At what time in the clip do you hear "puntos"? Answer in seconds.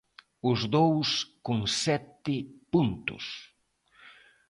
2.73-3.25